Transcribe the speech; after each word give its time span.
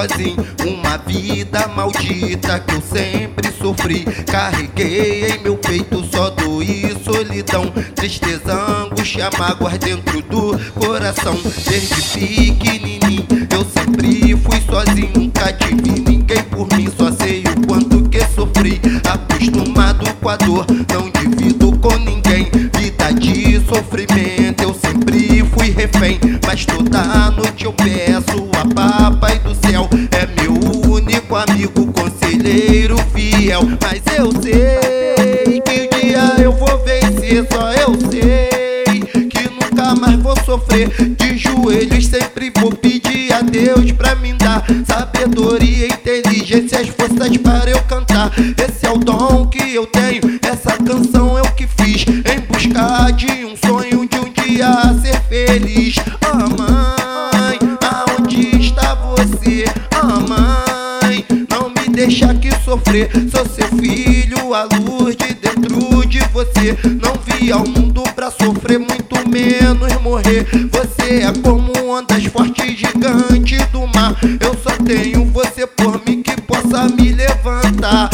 sozinho. 0.00 0.46
Uma 0.66 0.96
vida 0.98 1.68
maldita 1.68 2.60
que 2.60 2.74
eu 2.74 2.80
sempre 2.80 3.52
sofri. 3.52 4.04
Carreguei 4.26 5.32
em 5.32 5.42
meu 5.42 5.56
peito 5.56 6.04
só 6.10 6.30
dor 6.30 6.62
e 6.62 6.96
solidão. 7.04 7.70
Tristeza, 7.94 8.54
angústia, 8.54 9.30
mágoas 9.38 9.78
dentro 9.78 10.22
do 10.22 10.58
coração. 10.74 11.38
Desde 11.68 12.02
pequenininho 12.18 13.26
eu 13.52 13.64
sempre 13.64 14.36
fui 14.36 14.60
sozinho. 14.62 15.12
Nunca 15.14 15.52
tive 15.52 16.00
ninguém 16.00 16.42
por 16.44 16.66
mim, 16.76 16.88
só 16.96 17.10
sei 17.12 17.42
o 17.42 17.66
quanto 17.66 18.08
que 18.08 18.20
sofri. 18.34 18.80
Acostumado 19.08 20.14
com 20.14 20.28
a 20.28 20.36
dor, 20.36 20.66
não 20.92 21.10
divido 21.10 21.59
fui 25.60 25.70
refém. 25.70 26.18
Mas 26.46 26.64
toda 26.64 27.30
noite 27.32 27.66
eu 27.66 27.72
peço 27.72 28.48
a 28.58 28.74
papai 28.74 29.38
do 29.40 29.54
céu. 29.54 29.88
É 30.10 30.26
meu 30.40 30.54
único 30.90 31.36
amigo, 31.36 31.92
conselheiro 31.92 32.96
fiel. 33.12 33.60
Mas 33.82 34.02
eu 34.16 34.32
sei 34.40 35.60
que 35.60 35.82
um 35.82 36.00
dia 36.00 36.42
eu 36.42 36.52
vou 36.52 36.82
vencer, 36.82 37.46
só 37.52 37.72
eu 37.72 37.94
sei 38.10 39.00
que 39.28 39.50
nunca 39.50 39.94
mais 39.94 40.18
vou 40.20 40.34
sofrer. 40.44 40.88
De 40.88 41.36
joelhos 41.36 42.06
sempre 42.06 42.50
vou 42.58 42.72
pedir 42.72 43.32
a 43.32 43.42
Deus 43.42 43.92
pra 43.92 44.14
me 44.14 44.32
dar 44.32 44.64
sabedoria, 44.86 45.86
inteligência, 45.86 46.80
as 46.80 46.88
forças 46.88 47.36
para 47.36 47.70
eu 47.70 47.82
cantar. 47.82 48.32
Esse 48.56 48.86
é 48.86 48.90
o 48.90 48.98
dom 48.98 49.46
que 49.46 49.74
eu 49.74 49.86
tenho, 49.86 50.22
essa 50.42 50.76
canção 50.78 51.38
é 51.38 51.42
o 51.42 51.52
que 51.52 51.66
fiz 51.66 52.04
em 52.08 52.40
busca 52.40 53.10
de 53.12 53.44
um 53.44 53.54
sonho 53.56 54.08
de 54.08 54.18
um 54.18 54.32
dia 54.32 54.99
feliz. 55.50 55.96
Ah, 56.24 56.48
mãe, 56.56 57.58
aonde 57.82 58.56
está 58.56 58.94
você? 58.94 59.64
Ah, 59.92 60.20
mãe, 60.20 61.26
não 61.50 61.70
me 61.70 61.88
deixa 61.88 62.30
aqui 62.30 62.50
sofrer. 62.64 63.10
Sou 63.34 63.44
seu 63.46 63.66
filho, 63.78 64.54
a 64.54 64.62
luz 64.62 65.16
de 65.16 65.34
dentro 65.34 66.06
de 66.06 66.20
você. 66.32 66.78
Não 67.02 67.14
vi 67.26 67.50
ao 67.50 67.66
mundo 67.66 68.04
pra 68.14 68.30
sofrer, 68.30 68.78
muito 68.78 69.28
menos 69.28 69.92
morrer. 70.00 70.46
Você 70.70 71.24
é 71.24 71.32
como 71.42 71.72
ondas 71.90 72.24
fortes, 72.26 72.78
gigante 72.78 73.56
do 73.72 73.88
mar. 73.88 74.16
Eu 74.40 74.56
só 74.62 74.70
tenho 74.84 75.24
você 75.32 75.66
por 75.66 76.00
mim 76.06 76.22
que 76.22 76.40
possa 76.42 76.84
me 76.88 77.10
levantar. 77.12 78.08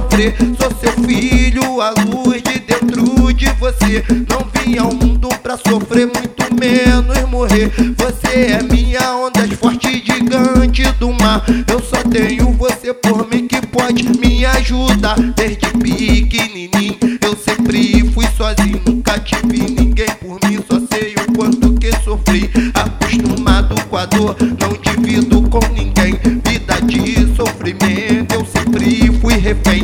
Sofrer. 0.00 0.34
Sou 0.58 0.70
seu 0.80 1.04
filho, 1.04 1.80
a 1.80 1.90
luz 1.90 2.42
de 2.42 2.58
dentro 2.60 3.32
de 3.32 3.46
você. 3.58 4.04
Não 4.28 4.46
vim 4.54 4.78
ao 4.78 4.92
mundo 4.92 5.28
pra 5.42 5.56
sofrer, 5.56 6.06
muito 6.06 6.54
menos 6.58 7.28
morrer. 7.30 7.70
Você 7.96 8.52
é 8.52 8.62
minha 8.62 9.16
onda 9.16 9.46
forte, 9.56 10.02
gigante 10.04 10.82
do 10.98 11.12
mar. 11.12 11.44
Eu 11.68 11.80
só 11.80 11.96
tenho 12.08 12.52
você 12.52 12.92
por 12.94 13.28
mim 13.28 13.46
que 13.46 13.60
pode 13.66 14.02
me 14.18 14.44
ajudar. 14.46 15.18
Desde 15.36 15.66
pequenininho 15.66 16.96
eu 17.22 17.36
sempre 17.36 18.08
fui 18.10 18.26
sozinho, 18.36 18.80
nunca 18.86 19.18
tive 19.18 19.58
ninguém 19.70 20.10
por 20.20 20.38
mim. 20.48 20.58
Só 20.68 20.80
sei 20.92 21.14
o 21.14 21.32
quanto 21.36 21.72
que 21.74 21.92
sofri. 22.02 22.50
Acostumado 22.74 23.74
com 23.86 23.96
a 23.96 24.06
dor, 24.06 24.36
não 24.60 24.72
divido 24.80 25.42
com 25.48 25.60
ninguém. 25.72 26.18
Vida 26.44 26.80
de 26.82 27.34
sofrimento, 27.36 28.34
eu 28.34 28.46
sempre 28.46 29.10
fui 29.20 29.34
refém. 29.34 29.79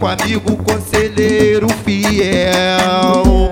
Único 0.00 0.06
amigo, 0.06 0.56
conselheiro 0.64 1.68
fiel. 1.84 3.50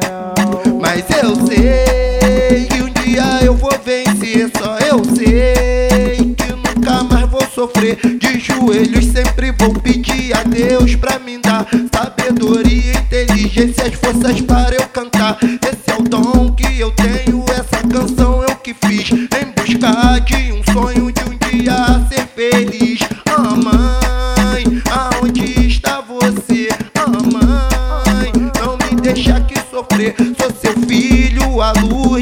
Mas 0.81 1.05
eu 1.23 1.37
sei 1.47 2.67
que 2.67 2.83
um 2.83 2.91
dia 3.03 3.45
eu 3.45 3.55
vou 3.55 3.73
vencer. 3.85 4.51
Só 4.57 4.79
eu 4.79 5.05
sei 5.15 6.35
que 6.35 6.53
nunca 6.53 7.03
mais 7.05 7.29
vou 7.29 7.45
sofrer. 7.55 7.97
De 7.97 8.39
joelhos 8.39 9.07
sempre 9.07 9.53
vou 9.53 9.75
pedir 9.75 10.35
a 10.37 10.43
Deus 10.43 10.95
pra 10.97 11.19
me 11.19 11.39
dar 11.39 11.67
sabedoria, 11.95 12.93
inteligência, 12.93 13.85
as 13.85 13.95
forças 13.95 14.41
para 14.41 14.75
eu 14.75 14.89
cantar. 14.89 15.39
Esse 15.43 15.91
é 15.91 15.97
o 15.97 16.03
dom 16.03 16.53
que 16.53 16.81
eu 16.81 16.91
tenho, 16.93 17.45
essa 17.51 17.87
canção 17.87 18.43
eu 18.43 18.57
que 18.57 18.75
fiz. 18.75 19.11
Em 19.11 19.53
busca 19.55 20.19
de 20.21 20.53
um 20.53 20.73
sonho 20.73 21.08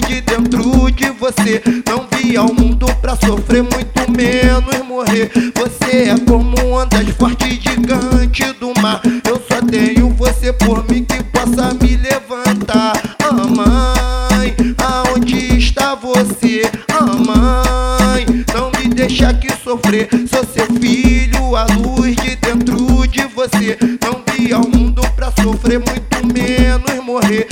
de 0.07 0.21
dentro 0.21 0.91
de 0.91 1.11
você. 1.11 1.63
Não 1.89 2.07
vi 2.13 2.37
ao 2.37 2.53
mundo 2.53 2.87
pra 3.01 3.17
sofrer, 3.17 3.63
muito 3.63 4.11
menos 4.11 4.87
morrer. 4.87 5.31
Você 5.57 6.11
é 6.11 6.19
como 6.27 6.57
ondas 6.73 7.09
fortes, 7.19 7.59
gigante 7.61 8.53
do 8.61 8.73
mar. 8.81 9.01
Eu 9.29 9.43
só 9.49 9.61
tenho 9.61 10.11
você 10.11 10.53
por 10.53 10.89
mim 10.89 11.05
que 11.05 11.23
possa 11.25 11.75
me 11.75 11.97
levantar. 11.97 12.93
Ah, 13.23 13.33
mãe, 13.33 14.55
aonde 14.79 15.59
está 15.59 15.95
você? 15.95 16.63
Ah, 16.93 17.05
mãe, 17.05 18.45
não 18.55 18.71
me 18.79 18.89
deixa 18.95 19.29
aqui 19.29 19.49
sofrer. 19.63 20.09
Sou 20.31 20.45
seu 20.45 20.67
filho, 20.81 21.57
a 21.57 21.67
luz 21.67 22.15
de 22.17 22.37
dentro 22.37 23.07
de 23.09 23.25
você. 23.35 23.77
Não 24.03 24.23
vi 24.31 24.53
ao 24.53 24.67
mundo 24.69 25.03
pra 25.17 25.33
sofrer, 25.43 25.81
muito 25.81 26.27
menos 26.33 27.05
morrer. 27.05 27.47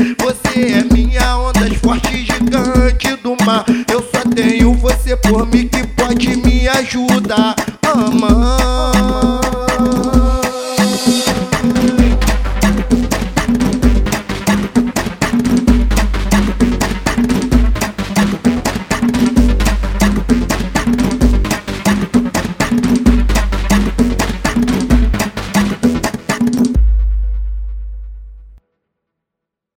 Forte, 1.75 2.25
gigante 2.25 3.17
do 3.23 3.37
mar. 3.45 3.65
Eu 3.91 4.01
só 4.03 4.23
tenho 4.35 4.75
você 4.75 5.17
por 5.17 5.47
mim 5.47 5.69
que 5.69 5.87
pode 5.89 6.37
me 6.37 6.69
ajudar. 6.69 7.55